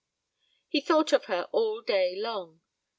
He 0.67 0.81
thought 0.81 1.13
of 1.13 1.25
her 1.25 1.47
all 1.51 1.81
day 1.83 2.15
long. 2.19 2.61